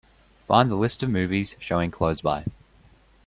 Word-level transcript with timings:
Find 0.47 0.71
the 0.71 0.75
list 0.77 1.03
of 1.03 1.11
movies 1.11 1.55
showing 1.59 1.91
close 1.91 2.21
by 2.21 2.45